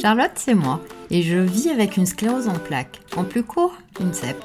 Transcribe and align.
Charlotte, 0.00 0.32
c'est 0.34 0.54
moi, 0.54 0.80
et 1.10 1.22
je 1.22 1.38
vis 1.38 1.70
avec 1.70 1.96
une 1.96 2.06
sclérose 2.06 2.48
en 2.48 2.58
plaques. 2.58 3.00
En 3.16 3.24
plus 3.24 3.42
court, 3.42 3.74
une 4.00 4.12
CEP. 4.12 4.36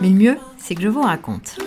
Mais 0.00 0.10
le 0.10 0.14
mieux, 0.14 0.36
c'est 0.58 0.74
que 0.74 0.82
je 0.82 0.88
vous 0.88 1.02
raconte. 1.02 1.58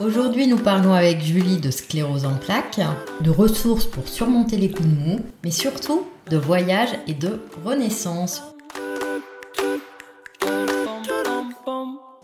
Aujourd'hui, 0.00 0.46
nous 0.46 0.58
parlons 0.58 0.94
avec 0.94 1.20
Julie 1.20 1.58
de 1.58 1.70
sclérose 1.70 2.24
en 2.24 2.36
plaques, 2.36 2.80
de 3.20 3.30
ressources 3.30 3.86
pour 3.86 4.08
surmonter 4.08 4.56
les 4.56 4.70
coups 4.70 4.88
de 4.88 4.94
mou, 4.94 5.20
mais 5.44 5.50
surtout 5.50 6.06
de 6.30 6.36
voyage 6.36 6.90
et 7.06 7.14
de 7.14 7.40
renaissance. 7.64 8.42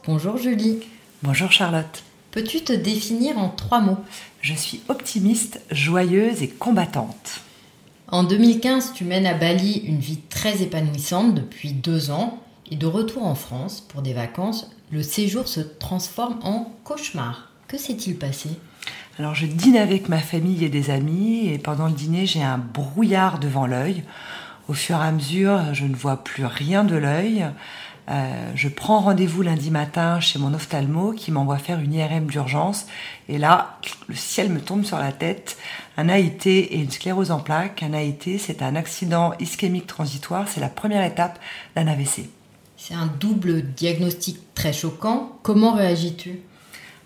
Bonjour 0.09 0.39
Julie. 0.39 0.79
Bonjour 1.23 1.53
Charlotte. 1.53 2.03
Peux-tu 2.30 2.62
te 2.62 2.73
définir 2.73 3.37
en 3.37 3.51
trois 3.51 3.83
mots? 3.83 3.98
Je 4.41 4.55
suis 4.55 4.81
optimiste, 4.89 5.61
joyeuse 5.71 6.43
et 6.43 6.48
combattante. 6.48 7.43
En 8.11 8.25
2015, 8.25 8.95
tu 8.95 9.05
mènes 9.05 9.27
à 9.27 9.34
Bali 9.34 9.83
une 9.84 9.98
vie 9.98 10.21
très 10.31 10.62
épanouissante 10.62 11.34
depuis 11.34 11.73
deux 11.73 12.11
ans 12.11 12.43
et 12.71 12.77
de 12.77 12.87
retour 12.87 13.27
en 13.27 13.34
France 13.34 13.83
pour 13.87 14.01
des 14.01 14.15
vacances, 14.15 14.71
le 14.91 15.03
séjour 15.03 15.47
se 15.47 15.61
transforme 15.61 16.39
en 16.43 16.73
cauchemar. 16.84 17.53
Que 17.67 17.77
s'est-il 17.77 18.17
passé? 18.17 18.48
Alors 19.19 19.34
je 19.34 19.45
dîne 19.45 19.77
avec 19.77 20.09
ma 20.09 20.20
famille 20.20 20.65
et 20.65 20.70
des 20.70 20.89
amis 20.89 21.51
et 21.51 21.59
pendant 21.59 21.89
le 21.89 21.93
dîner 21.93 22.25
j'ai 22.25 22.43
un 22.43 22.56
brouillard 22.56 23.39
devant 23.39 23.67
l'œil. 23.67 24.05
Au 24.69 24.73
fur 24.73 24.97
et 24.97 25.06
à 25.06 25.12
mesure 25.12 25.75
je 25.75 25.84
ne 25.84 25.95
vois 25.95 26.25
plus 26.25 26.47
rien 26.47 26.84
de 26.84 26.97
l'œil. 26.97 27.47
Euh, 28.11 28.53
je 28.55 28.69
prends 28.69 29.01
rendez-vous 29.01 29.43
lundi 29.43 29.71
matin 29.71 30.19
chez 30.21 30.39
mon 30.39 30.55
ophtalmo 30.55 31.12
qui 31.12 31.31
m'envoie 31.31 31.59
faire 31.59 31.78
une 31.78 31.92
IRM 31.92 32.27
d'urgence. 32.27 32.87
Et 33.28 33.39
là, 33.39 33.78
le 34.09 34.14
ciel 34.14 34.51
me 34.51 34.61
tombe 34.61 34.84
sur 34.84 34.98
la 34.98 35.12
tête. 35.12 35.59
Un 35.97 36.09
AIT 36.09 36.47
et 36.47 36.79
une 36.79 36.91
sclérose 36.91 37.31
en 37.31 37.41
plaques. 37.41 37.83
Un 37.83 37.92
AIT, 37.92 38.39
c'est 38.39 38.62
un 38.62 38.77
accident 38.77 39.34
ischémique 39.41 39.86
transitoire. 39.86 40.48
C'est 40.48 40.61
la 40.61 40.69
première 40.69 41.05
étape 41.05 41.39
d'un 41.77 41.86
AVC. 41.86 42.31
C'est 42.77 42.95
un 42.95 43.06
double 43.06 43.62
diagnostic 43.62 44.55
très 44.55 44.73
choquant. 44.73 45.39
Comment 45.42 45.73
réagis-tu? 45.73 46.41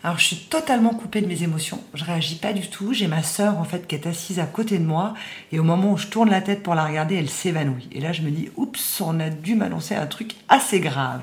Alors 0.05 0.19
je 0.19 0.25
suis 0.25 0.37
totalement 0.37 0.95
coupée 0.95 1.21
de 1.21 1.29
mes 1.29 1.45
émotions, 1.45 1.81
je 1.95 2.05
réagis 2.05 2.35
pas 2.35 2.53
du 2.53 2.69
tout. 2.69 2.93
J'ai 2.93 3.07
ma 3.07 3.23
sœur 3.23 3.59
en 3.59 3.65
fait 3.65 3.87
qui 3.87 3.95
est 3.95 4.07
assise 4.07 4.41
à 4.41 4.47
côté 4.47 4.79
de 4.79 4.85
moi 4.85 5.15
et 5.53 5.61
au 5.61 5.63
moment 5.63 5.93
où 5.93 5.97
je 5.97 6.09
tourne 6.09 6.29
la 6.29 6.41
tête 6.41 6.65
pour 6.65 6.75
la 6.75 6.85
regarder, 6.85 7.15
elle 7.15 7.31
s'évanouit. 7.31 7.89
Et 7.93 8.01
là 8.01 8.13
je 8.13 8.23
me 8.23 8.31
dis 8.31 8.51
oups, 8.57 9.01
on 9.01 9.21
a 9.21 9.31
dû 9.31 9.55
m'annoncer 9.55 9.95
un 9.95 10.07
truc 10.07 10.35
assez 10.49 10.81
grave. 10.81 11.23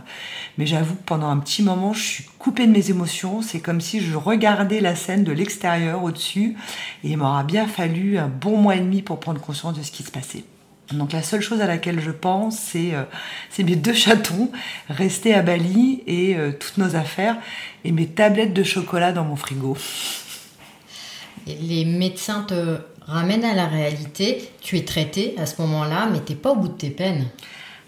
Mais 0.58 0.66
j'avoue 0.66 0.96
que 0.96 1.04
pendant 1.06 1.30
un 1.30 1.40
petit 1.40 1.62
moment, 1.62 1.92
je 1.92 2.02
suis 2.02 2.26
coupée 2.38 2.68
de 2.68 2.72
mes 2.72 2.90
émotions. 2.90 3.42
C'est 3.42 3.60
comme 3.60 3.82
si 3.82 4.00
je 4.00 4.16
regardais 4.16 4.80
la 4.80 4.96
scène 4.96 5.26
de 5.26 5.32
l'extérieur 5.34 6.04
au-dessus 6.04 6.56
et 7.04 7.10
il 7.10 7.18
m'aura 7.18 7.44
bien 7.44 7.68
fallu 7.68 8.18
un 8.18 8.30
bon 8.30 8.58
mois 8.58 8.78
et 8.78 8.80
demi 8.80 9.02
pour 9.02 9.20
prendre 9.20 9.42
conscience 9.42 9.78
de 9.78 9.84
ce 9.84 9.92
qui 9.92 10.04
se 10.04 10.12
passait. 10.12 10.46
Donc 10.92 11.14
la 11.14 11.22
seule 11.22 11.42
chose 11.42 11.62
à 11.62 11.68
laquelle 11.68 12.00
je 12.00 12.12
pense, 12.12 12.58
c'est 12.58 12.96
euh, 12.96 13.04
mes 13.60 13.76
deux 13.76 13.94
chatons 13.94 14.50
restés 14.90 15.36
à 15.36 15.42
Bali 15.42 16.02
et 16.08 16.36
euh, 16.36 16.52
toutes 16.52 16.78
nos 16.78 16.96
affaires 16.96 17.38
et 17.84 17.92
mes 17.92 18.08
tablettes 18.08 18.54
de 18.54 18.64
chocolat 18.64 19.12
dans 19.12 19.24
mon 19.24 19.36
frigo. 19.36 19.78
les 21.46 21.86
médecins 21.86 22.44
te 22.44 22.78
ramènent 23.06 23.46
à 23.46 23.54
la 23.54 23.68
réalité. 23.68 24.50
Tu 24.62 24.78
es 24.78 24.86
traité 24.86 25.36
à 25.38 25.46
ce 25.46 25.62
moment-là, 25.62 26.10
mais 26.12 26.24
tu 26.24 26.34
n'es 26.34 26.40
pas 26.40 26.52
au 26.52 26.56
bout 26.56 26.70
de 26.70 26.74
tes 26.74 26.90
peines. 26.90 27.28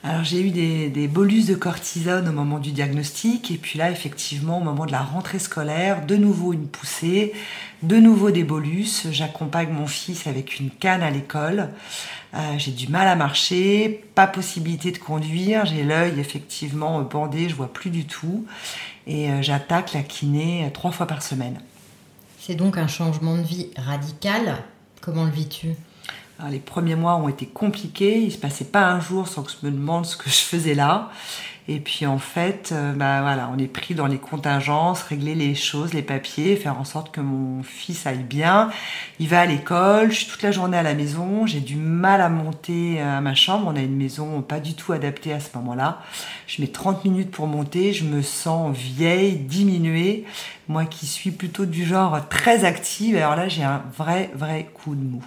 Alors 0.03 0.23
j'ai 0.23 0.41
eu 0.41 0.49
des, 0.49 0.89
des, 0.89 1.07
bolus 1.07 1.45
de 1.45 1.53
cortisone 1.53 2.27
au 2.27 2.31
moment 2.31 2.57
du 2.57 2.71
diagnostic 2.71 3.51
et 3.51 3.57
puis 3.57 3.77
là 3.77 3.91
effectivement 3.91 4.57
au 4.57 4.63
moment 4.63 4.87
de 4.87 4.91
la 4.91 5.01
rentrée 5.01 5.37
scolaire, 5.37 6.07
de 6.07 6.15
nouveau 6.15 6.53
une 6.53 6.67
poussée, 6.67 7.33
de 7.83 7.97
nouveau 7.97 8.31
des 8.31 8.43
bolus. 8.43 9.07
J'accompagne 9.11 9.69
mon 9.69 9.85
fils 9.85 10.25
avec 10.25 10.59
une 10.59 10.71
canne 10.71 11.03
à 11.03 11.11
l'école. 11.11 11.69
Euh, 12.33 12.57
j'ai 12.57 12.71
du 12.71 12.87
mal 12.87 13.07
à 13.07 13.15
marcher, 13.15 14.05
pas 14.15 14.25
possibilité 14.25 14.91
de 14.91 14.97
conduire, 14.97 15.65
j'ai 15.65 15.83
l'œil 15.83 16.17
effectivement 16.17 17.01
bandé, 17.01 17.49
je 17.49 17.55
vois 17.55 17.71
plus 17.71 17.89
du 17.89 18.05
tout 18.05 18.45
et 19.05 19.29
euh, 19.29 19.41
j'attaque 19.41 19.91
la 19.93 20.01
kiné 20.01 20.65
euh, 20.65 20.69
trois 20.69 20.91
fois 20.91 21.07
par 21.07 21.23
semaine. 21.23 21.59
C'est 22.39 22.55
donc 22.55 22.77
un 22.77 22.87
changement 22.87 23.35
de 23.35 23.41
vie 23.41 23.67
radical. 23.75 24.63
Comment 25.01 25.25
le 25.25 25.31
vis-tu? 25.31 25.75
Les 26.49 26.59
premiers 26.59 26.95
mois 26.95 27.17
ont 27.17 27.27
été 27.27 27.45
compliqués, 27.45 28.23
il 28.23 28.31
se 28.31 28.37
passait 28.37 28.65
pas 28.65 28.87
un 28.87 28.99
jour 28.99 29.27
sans 29.27 29.43
que 29.43 29.51
je 29.51 29.63
me 29.63 29.71
demande 29.71 30.07
ce 30.07 30.17
que 30.17 30.27
je 30.27 30.39
faisais 30.39 30.73
là. 30.73 31.11
Et 31.73 31.79
puis 31.79 32.05
en 32.05 32.17
fait, 32.17 32.71
euh, 32.73 32.91
bah 32.91 33.21
voilà, 33.21 33.49
on 33.55 33.57
est 33.57 33.69
pris 33.69 33.95
dans 33.95 34.05
les 34.05 34.17
contingences, 34.17 35.03
régler 35.03 35.35
les 35.35 35.55
choses, 35.55 35.93
les 35.93 36.01
papiers, 36.01 36.57
faire 36.57 36.77
en 36.77 36.83
sorte 36.83 37.11
que 37.11 37.21
mon 37.21 37.63
fils 37.63 38.05
aille 38.05 38.23
bien. 38.23 38.69
Il 39.19 39.29
va 39.29 39.39
à 39.39 39.45
l'école, 39.45 40.11
je 40.11 40.17
suis 40.17 40.25
toute 40.25 40.41
la 40.41 40.51
journée 40.51 40.75
à 40.75 40.83
la 40.83 40.95
maison, 40.95 41.45
j'ai 41.45 41.61
du 41.61 41.77
mal 41.77 42.19
à 42.19 42.27
monter 42.27 42.99
à 42.99 43.21
ma 43.21 43.35
chambre, 43.35 43.71
on 43.73 43.77
a 43.77 43.79
une 43.79 43.95
maison 43.95 44.41
pas 44.41 44.59
du 44.59 44.73
tout 44.73 44.91
adaptée 44.91 45.31
à 45.31 45.39
ce 45.39 45.47
moment-là. 45.55 46.01
Je 46.45 46.61
mets 46.61 46.67
30 46.67 47.05
minutes 47.05 47.31
pour 47.31 47.47
monter, 47.47 47.93
je 47.93 48.03
me 48.03 48.21
sens 48.21 48.75
vieille, 48.75 49.37
diminuée, 49.37 50.25
moi 50.67 50.83
qui 50.83 51.07
suis 51.07 51.31
plutôt 51.31 51.65
du 51.65 51.85
genre 51.85 52.19
très 52.27 52.65
active, 52.65 53.15
alors 53.15 53.37
là 53.37 53.47
j'ai 53.47 53.63
un 53.63 53.81
vrai 53.97 54.29
vrai 54.35 54.69
coup 54.73 54.93
de 54.93 55.05
mou. 55.05 55.23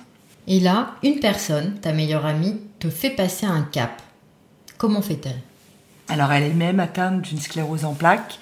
Et 0.46 0.60
là, 0.60 0.90
une 1.02 1.20
personne, 1.20 1.78
ta 1.80 1.94
meilleure 1.94 2.26
amie, 2.26 2.60
te 2.80 2.90
fait 2.90 3.08
passer 3.08 3.46
un 3.46 3.62
cap. 3.62 4.02
Comment 4.76 5.00
fait-elle? 5.00 5.40
Alors, 6.08 6.32
elle 6.32 6.44
est 6.44 6.54
même 6.54 6.80
atteinte 6.80 7.22
d'une 7.22 7.40
sclérose 7.40 7.84
en 7.84 7.94
plaques 7.94 8.38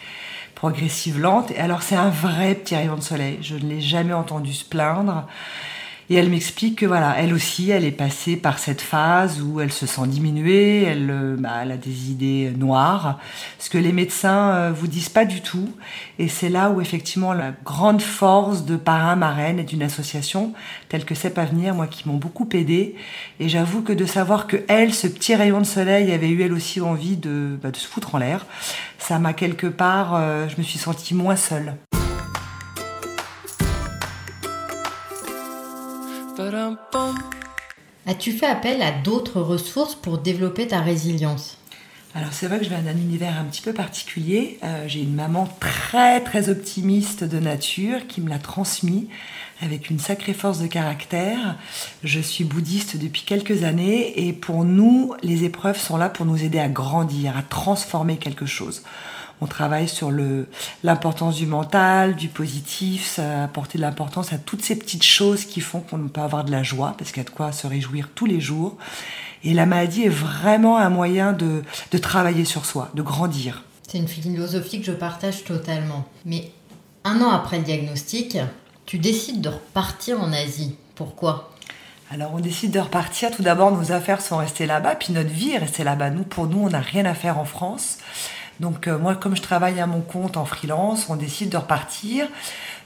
progressive 0.63 1.19
lente. 1.19 1.51
Et 1.51 1.59
alors, 1.59 1.83
c'est 1.83 1.97
un 1.97 2.09
vrai 2.09 2.55
petit 2.55 2.77
rayon 2.77 2.95
de 2.95 3.01
soleil. 3.01 3.39
Je 3.43 3.57
ne 3.57 3.69
l'ai 3.69 3.81
jamais 3.81 4.13
entendu 4.13 4.53
se 4.53 4.65
plaindre. 4.65 5.27
Et 6.13 6.17
elle 6.17 6.29
m'explique 6.29 6.81
que 6.81 6.85
voilà, 6.85 7.15
elle 7.17 7.33
aussi, 7.33 7.71
elle 7.71 7.87
est 7.87 7.91
passée 7.91 8.37
par 8.37 8.59
cette 8.59 8.83
phase 8.83 9.41
où 9.41 9.63
elle 9.63 9.73
se 9.73 9.87
sent 9.87 10.07
diminuée, 10.09 10.83
elle, 10.83 11.11
euh, 11.11 11.37
bah, 11.39 11.61
elle 11.63 11.73
a 11.73 11.79
des 11.79 12.11
idées 12.11 12.53
noires, 12.55 13.19
ce 13.59 13.71
que 13.71 13.79
les 13.79 13.93
médecins 13.93 14.51
euh, 14.51 14.73
vous 14.75 14.89
disent 14.89 15.09
pas 15.09 15.25
du 15.25 15.41
tout. 15.41 15.71
Et 16.19 16.29
c'est 16.29 16.51
là 16.51 16.69
où 16.69 16.83
effectivement 16.83 17.33
la 17.33 17.53
grande 17.65 18.03
force 18.03 18.67
de 18.67 18.77
parrain 18.77 19.17
marraine 19.17 19.59
et 19.59 19.65
d'une 19.65 19.83
association 19.83 20.53
telle 20.91 21.07
que 21.07 21.15
C'est 21.15 21.31
pas 21.31 21.47
venir, 21.47 21.75
moi 21.75 21.87
qui 21.87 22.07
m'ont 22.07 22.19
beaucoup 22.19 22.49
aidé. 22.53 22.95
Et 23.41 23.49
j'avoue 23.49 23.81
que 23.81 23.95
de 23.95 24.05
savoir 24.05 24.47
que 24.47 24.59
elle, 24.69 24.93
ce 24.93 25.07
petit 25.07 25.35
rayon 25.35 25.61
de 25.61 25.67
soleil, 25.67 26.13
avait 26.13 26.29
eu 26.29 26.43
elle 26.43 26.53
aussi 26.53 26.83
envie 26.83 27.17
de, 27.17 27.59
bah, 27.63 27.71
de 27.71 27.77
se 27.79 27.89
foutre 27.89 28.17
en 28.17 28.19
l'air, 28.19 28.45
ça 28.99 29.19
m'a 29.19 29.33
quelque 29.33 29.67
part, 29.67 30.15
euh, 30.15 30.47
je 30.47 30.59
me 30.59 30.63
suis 30.63 30.79
sentie 30.79 31.15
moins 31.15 31.37
seule. 31.37 31.73
As-tu 38.07 38.33
fait 38.33 38.47
appel 38.47 38.81
à 38.81 38.91
d'autres 38.91 39.41
ressources 39.43 39.95
pour 39.95 40.19
développer 40.19 40.67
ta 40.67 40.81
résilience? 40.81 41.59
Alors 42.15 42.33
c'est 42.33 42.47
vrai 42.47 42.59
que 42.59 42.65
je 42.65 42.71
viens 42.71 42.81
d'un 42.81 42.97
univers 42.97 43.39
un 43.39 43.45
petit 43.45 43.61
peu 43.61 43.73
particulier. 43.73 44.59
Euh, 44.65 44.85
j'ai 44.87 45.01
une 45.01 45.15
maman 45.15 45.49
très 45.61 46.23
très 46.23 46.49
optimiste 46.49 47.25
de 47.25 47.39
nature 47.39 48.07
qui 48.07 48.21
me 48.21 48.31
l'a 48.31 48.39
transmis 48.39 49.09
avec 49.61 49.91
une 49.91 49.99
sacrée 49.99 50.33
force 50.33 50.59
de 50.59 50.67
caractère. 50.67 51.57
Je 52.03 52.21
suis 52.21 52.45
bouddhiste 52.45 52.97
depuis 52.97 53.23
quelques 53.23 53.63
années 53.65 54.27
et 54.27 54.33
pour 54.33 54.65
nous, 54.65 55.15
les 55.23 55.45
épreuves 55.45 55.79
sont 55.79 55.97
là 55.97 56.09
pour 56.09 56.27
nous 56.27 56.43
aider 56.43 56.59
à 56.59 56.69
grandir, 56.69 57.37
à 57.37 57.43
transformer 57.43 58.17
quelque 58.17 58.47
chose. 58.47 58.83
On 59.41 59.47
travaille 59.47 59.89
sur 59.89 60.11
l'importance 60.85 61.37
du 61.37 61.47
mental, 61.47 62.15
du 62.15 62.29
positif, 62.29 63.07
ça 63.07 63.45
apporter 63.45 63.79
de 63.79 63.83
l'importance 63.83 64.33
à 64.33 64.39
toutes 64.39 64.63
ces 64.63 64.77
petites 64.77 65.03
choses 65.03 65.45
qui 65.45 65.61
font 65.61 65.81
qu'on 65.81 66.09
peut 66.09 66.21
avoir 66.21 66.45
de 66.45 66.53
la 66.53 66.63
joie, 66.63 66.95
parce 66.97 67.11
qu'il 67.11 67.23
y 67.23 67.27
a 67.27 67.29
de 67.29 67.35
quoi 67.35 67.53
se 67.53 67.67
réjouir 67.67 68.09
tous 68.15 68.27
les 68.27 68.41
jours. 68.41 68.77
Et 69.45 69.55
la 69.55 69.67
maladie 69.67 70.05
est 70.05 70.09
vraiment 70.09 70.79
un 70.79 70.91
moyen 70.91 71.33
de, 71.33 71.65
de 71.91 71.99
travailler 71.99 72.45
sur 72.45 72.65
soi, 72.65 72.91
de 72.95 73.03
grandir. 73.03 73.65
C'est 73.89 73.99
une 73.99 74.09
philosophie 74.09 74.81
que 74.81 74.87
je 74.87 74.93
partage 74.93 75.45
totalement. 75.45 76.05
Mais 76.25 76.53
un 77.05 77.21
an 77.21 77.31
après 77.31 77.59
le 77.59 77.65
diagnostic, 77.65 78.39
tu 78.87 78.99
décides 78.99 79.41
de 79.41 79.49
repartir 79.49 80.21
en 80.21 80.33
Asie. 80.33 80.77
Pourquoi? 80.95 81.53
Alors 82.11 82.33
on 82.35 82.41
décide 82.41 82.73
de 82.73 82.79
repartir. 82.79 83.31
Tout 83.31 83.43
d'abord, 83.43 83.73
nos 83.73 83.91
affaires 83.91 84.21
sont 84.21 84.37
restées 84.37 84.67
là-bas, 84.67 84.95
puis 84.97 85.13
notre 85.13 85.31
vie 85.31 85.53
est 85.53 85.59
restée 85.59 85.83
là-bas. 85.83 86.11
Nous, 86.11 86.25
pour 86.25 86.47
nous, 86.47 86.59
on 86.59 86.69
n'a 86.69 86.81
rien 86.81 87.05
à 87.07 87.15
faire 87.15 87.39
en 87.39 87.45
France. 87.45 87.99
Donc 88.63 88.87
euh, 88.87 88.97
moi, 88.97 89.17
comme 89.17 89.35
je 89.35 89.43
travaille 89.43 89.81
à 89.81 89.89
mon 89.89 90.01
compte 90.01 90.37
en 90.37 90.45
freelance, 90.45 91.11
on 91.11 91.17
décide 91.17 91.51
de 91.51 91.57
repartir, 91.57 92.29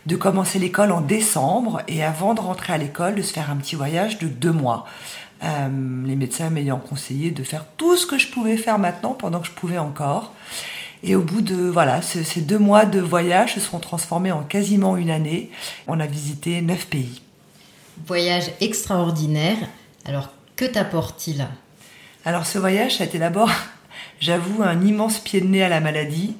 de 0.07 0.17
commencer 0.17 0.59
l'école 0.59 0.91
en 0.91 1.03
décembre 1.03 1.83
et 1.87 2.03
avant 2.03 2.33
de 2.33 2.41
rentrer 2.41 2.73
à 2.73 2.79
l'école, 2.79 3.15
de 3.15 3.21
se 3.21 3.35
faire 3.35 3.51
un 3.51 3.57
petit 3.57 3.77
voyage 3.77 4.19
de 4.19 4.27
deux 4.27 4.53
mois. 4.53 4.87
Euh, 5.45 5.69
les 6.07 6.17
médecins 6.17 6.49
m'ayant 6.49 6.79
conseillé 6.79 7.31
de 7.31 7.43
faire 7.43 7.67
tout 7.77 7.95
ce 7.99 8.07
que 8.07 8.17
je 8.17 8.29
pouvais 8.29 8.57
faire 8.57 8.79
maintenant 8.79 9.13
pendant 9.13 9.41
que 9.41 9.49
je 9.49 9.53
pouvais 9.53 9.77
encore. 9.77 10.33
Et 11.03 11.15
au 11.15 11.21
bout 11.21 11.43
de 11.43 11.55
voilà, 11.55 12.01
ces 12.01 12.41
deux 12.41 12.59
mois 12.59 12.87
de 12.87 12.99
voyage 12.99 13.57
se 13.57 13.61
sont 13.61 13.79
transformés 13.79 14.33
en 14.33 14.43
quasiment 14.45 14.97
une 14.97 15.11
année. 15.11 15.51
On 15.89 16.01
a 16.01 16.07
visité 16.07 16.63
neuf 16.63 16.87
pays. 16.87 17.21
Voyage 18.07 18.51
extraordinaire. 18.63 19.59
Alors 20.07 20.31
que 20.57 20.65
t'apporte-t-il? 20.65 21.47
Alors 22.25 22.47
ce 22.47 22.59
voyage, 22.59 22.97
ça 22.97 23.05
a 23.05 23.07
été 23.07 23.19
d'abord 23.19 23.51
j'avoue, 24.21 24.63
un 24.63 24.81
immense 24.83 25.19
pied 25.19 25.41
de 25.41 25.47
nez 25.47 25.63
à 25.63 25.69
la 25.69 25.81
maladie, 25.81 26.37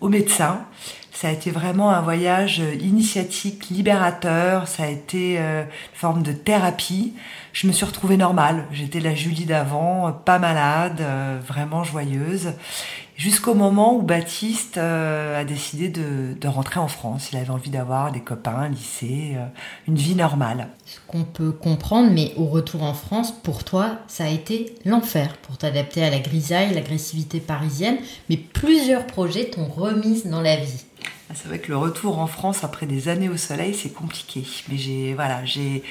au 0.00 0.08
médecin. 0.08 0.64
Ça 1.12 1.28
a 1.28 1.32
été 1.32 1.50
vraiment 1.50 1.90
un 1.90 2.00
voyage 2.00 2.62
initiatique, 2.80 3.68
libérateur. 3.68 4.68
Ça 4.68 4.84
a 4.84 4.86
été 4.86 5.36
euh, 5.38 5.64
une 5.64 5.98
forme 5.98 6.22
de 6.22 6.32
thérapie. 6.32 7.12
Je 7.52 7.66
me 7.66 7.72
suis 7.72 7.84
retrouvée 7.84 8.16
normale. 8.16 8.64
J'étais 8.72 9.00
la 9.00 9.14
Julie 9.14 9.44
d'avant, 9.44 10.12
pas 10.12 10.38
malade, 10.38 11.00
euh, 11.02 11.38
vraiment 11.46 11.84
joyeuse. 11.84 12.54
Jusqu'au 13.20 13.52
moment 13.52 13.96
où 13.96 14.00
Baptiste 14.00 14.78
euh, 14.78 15.38
a 15.38 15.44
décidé 15.44 15.90
de, 15.90 16.32
de, 16.40 16.48
rentrer 16.48 16.80
en 16.80 16.88
France. 16.88 17.28
Il 17.30 17.36
avait 17.36 17.50
envie 17.50 17.68
d'avoir 17.68 18.12
des 18.12 18.20
copains, 18.20 18.56
un 18.56 18.68
lycée, 18.70 19.36
une 19.86 19.96
vie 19.96 20.14
normale. 20.14 20.68
Ce 20.86 21.00
qu'on 21.06 21.24
peut 21.24 21.52
comprendre, 21.52 22.10
mais 22.10 22.32
au 22.38 22.46
retour 22.46 22.82
en 22.82 22.94
France, 22.94 23.34
pour 23.42 23.62
toi, 23.62 23.98
ça 24.08 24.24
a 24.24 24.28
été 24.28 24.74
l'enfer 24.86 25.36
pour 25.42 25.58
t'adapter 25.58 26.02
à 26.02 26.08
la 26.08 26.18
grisaille, 26.18 26.72
l'agressivité 26.72 27.40
parisienne. 27.40 27.98
Mais 28.30 28.38
plusieurs 28.38 29.06
projets 29.06 29.50
t'ont 29.50 29.66
remise 29.66 30.24
dans 30.26 30.40
la 30.40 30.56
vie. 30.56 30.86
Ah, 31.30 31.34
c'est 31.36 31.46
vrai 31.46 31.60
que 31.60 31.68
le 31.68 31.76
retour 31.76 32.18
en 32.18 32.26
France 32.26 32.64
après 32.64 32.86
des 32.86 33.08
années 33.08 33.28
au 33.28 33.36
soleil, 33.36 33.72
c'est 33.72 33.92
compliqué. 33.92 34.44
Mais 34.68 34.76
j'ai 34.76 35.14
voilà, 35.14 35.44
j'ai 35.44 35.84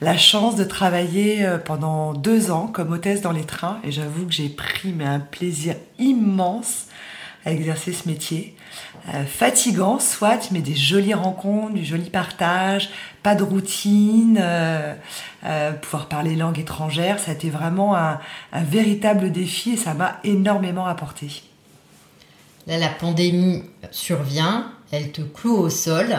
la 0.00 0.16
chance 0.16 0.56
de 0.56 0.64
travailler 0.64 1.44
euh, 1.44 1.58
pendant 1.58 2.14
deux 2.14 2.50
ans 2.50 2.68
comme 2.68 2.92
hôtesse 2.92 3.20
dans 3.20 3.32
les 3.32 3.44
trains 3.44 3.80
et 3.84 3.92
j'avoue 3.92 4.24
que 4.24 4.32
j'ai 4.32 4.48
pris 4.48 4.94
un 5.04 5.20
plaisir 5.20 5.74
immense 5.98 6.86
à 7.44 7.52
exercer 7.52 7.92
ce 7.92 8.08
métier. 8.08 8.56
Euh, 9.12 9.26
fatigant, 9.26 9.98
soit, 9.98 10.50
mais 10.52 10.60
des 10.60 10.74
jolies 10.74 11.12
rencontres, 11.12 11.74
du 11.74 11.84
joli 11.84 12.08
partage, 12.08 12.88
pas 13.22 13.34
de 13.34 13.42
routine, 13.42 14.38
euh, 14.40 14.94
pouvoir 15.82 16.06
parler 16.08 16.34
langue 16.34 16.58
étrangère, 16.58 17.18
ça 17.18 17.32
a 17.32 17.34
été 17.34 17.50
vraiment 17.50 17.94
un 17.94 18.18
véritable 18.54 19.32
défi 19.32 19.72
et 19.72 19.76
ça 19.76 19.92
m'a 19.92 20.18
énormément 20.24 20.86
apporté. 20.86 21.42
Là, 22.66 22.76
la 22.76 22.88
pandémie 22.88 23.62
survient, 23.90 24.70
elle 24.90 25.12
te 25.12 25.22
cloue 25.22 25.56
au 25.56 25.70
sol 25.70 26.14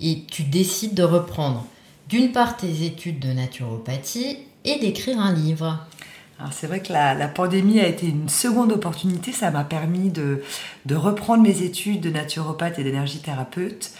et 0.00 0.24
tu 0.30 0.42
décides 0.44 0.94
de 0.94 1.02
reprendre 1.02 1.66
d'une 2.08 2.32
part 2.32 2.56
tes 2.56 2.84
études 2.84 3.20
de 3.20 3.32
naturopathie 3.32 4.38
et 4.64 4.78
d'écrire 4.78 5.18
un 5.18 5.32
livre. 5.32 5.78
c'est 6.50 6.66
vrai 6.66 6.80
que 6.80 6.92
la, 6.92 7.28
pandémie 7.28 7.80
a 7.80 7.86
été 7.86 8.06
une 8.06 8.28
seconde 8.28 8.72
opportunité. 8.72 9.32
Ça 9.32 9.50
m'a 9.50 9.64
permis 9.64 10.10
de, 10.10 10.42
reprendre 10.90 11.42
mes 11.42 11.62
études 11.62 12.00
de 12.00 12.10
naturopathe 12.10 12.78
et 12.78 12.84
d'énergie 12.84 13.20
thérapeute 13.20 13.92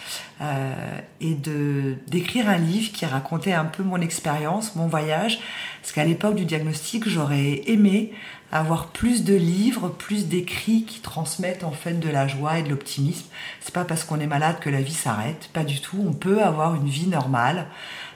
euh, 0.42 0.98
et 1.20 1.34
de 1.34 1.96
d'écrire 2.08 2.48
un 2.48 2.58
livre 2.58 2.90
qui 2.92 3.06
racontait 3.06 3.52
un 3.52 3.64
peu 3.64 3.82
mon 3.82 4.00
expérience, 4.00 4.74
mon 4.74 4.88
voyage. 4.88 5.38
Parce 5.80 5.92
qu'à 5.92 6.04
l'époque 6.04 6.34
du 6.34 6.44
diagnostic, 6.44 7.08
j'aurais 7.08 7.62
aimé 7.66 8.12
avoir 8.50 8.88
plus 8.88 9.24
de 9.24 9.34
livres, 9.34 9.88
plus 9.88 10.26
d'écrits 10.26 10.84
qui 10.84 11.00
transmettent 11.00 11.64
en 11.64 11.72
de 11.72 12.08
la 12.08 12.28
joie 12.28 12.58
et 12.58 12.62
de 12.62 12.68
l'optimisme. 12.68 13.26
C'est 13.60 13.72
pas 13.72 13.84
parce 13.84 14.04
qu'on 14.04 14.20
est 14.20 14.26
malade 14.26 14.58
que 14.60 14.68
la 14.68 14.82
vie 14.82 14.92
s'arrête, 14.92 15.48
pas 15.52 15.64
du 15.64 15.80
tout. 15.80 16.04
On 16.06 16.12
peut 16.12 16.42
avoir 16.42 16.74
une 16.74 16.88
vie 16.88 17.06
normale. 17.06 17.66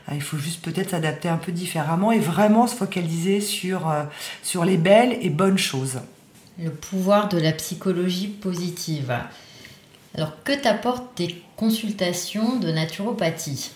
Euh, 0.09 0.15
il 0.15 0.23
faut 0.23 0.37
juste 0.37 0.63
peut-être 0.63 0.91
s'adapter 0.91 1.29
un 1.29 1.39
peu 1.39 1.53
différemment 1.53 2.13
et 2.13 2.19
vraiment 2.19 2.67
se 2.67 2.75
focaliser 2.75 3.41
sur, 3.41 3.89
euh, 3.89 4.03
sur 4.43 4.65
les 4.65 4.77
belles 4.77 5.17
et 5.21 5.31
bonnes 5.31 5.59
choses. 5.59 6.01
Le 6.59 6.71
pouvoir 6.71 7.29
de 7.29 7.39
la 7.39 7.53
psychologie 7.53 8.29
positive. 8.29 9.15
Alors 10.17 10.33
que 10.45 10.53
t'apportent 10.53 11.15
tes 11.15 11.43
consultations 11.57 12.57
de 12.57 12.71
naturopathie? 12.71 13.71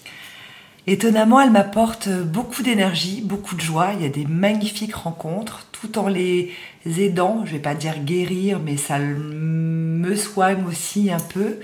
Étonnamment, 0.87 1.38
elle 1.38 1.50
m'apporte 1.50 2.08
beaucoup 2.08 2.62
d'énergie, 2.62 3.20
beaucoup 3.20 3.54
de 3.54 3.60
joie. 3.60 3.90
Il 3.94 4.02
y 4.02 4.06
a 4.06 4.08
des 4.08 4.25
magnifiques 4.25 4.94
rencontres, 4.94 5.66
tout 5.70 5.98
en 5.98 6.08
les 6.08 6.50
aidant. 6.87 7.42
Je 7.44 7.52
vais 7.52 7.58
pas 7.58 7.75
dire 7.75 7.98
guérir, 7.98 8.58
mais 8.58 8.78
ça 8.78 8.98
me 8.98 10.16
soigne 10.16 10.64
aussi 10.66 11.10
un 11.12 11.20
peu. 11.20 11.58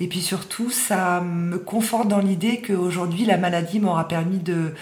Et 0.00 0.08
puis 0.08 0.20
surtout, 0.20 0.70
ça 0.70 1.20
me 1.20 1.58
conforte 1.58 2.08
dans 2.08 2.18
l'idée 2.18 2.60
qu'aujourd'hui, 2.60 3.26
la 3.26 3.36
maladie 3.36 3.78
m'aura 3.78 4.08
permis 4.08 4.38
de, 4.38 4.74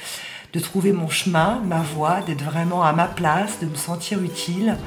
de 0.54 0.60
trouver 0.60 0.92
mon 0.92 1.10
chemin, 1.10 1.60
ma 1.66 1.82
voie, 1.82 2.22
d'être 2.22 2.42
vraiment 2.42 2.82
à 2.82 2.94
ma 2.94 3.08
place, 3.08 3.60
de 3.60 3.66
me 3.66 3.76
sentir 3.76 4.22
utile. 4.22 4.78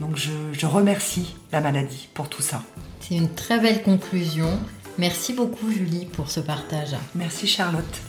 Donc 0.00 0.16
je, 0.16 0.30
je 0.52 0.66
remercie 0.66 1.36
la 1.52 1.60
maladie 1.60 2.08
pour 2.14 2.28
tout 2.28 2.42
ça. 2.42 2.62
C'est 3.00 3.16
une 3.16 3.32
très 3.32 3.58
belle 3.60 3.82
conclusion. 3.82 4.58
Merci 4.98 5.32
beaucoup 5.32 5.70
Julie 5.70 6.06
pour 6.06 6.30
ce 6.30 6.40
partage. 6.40 6.96
Merci 7.14 7.46
Charlotte. 7.46 8.00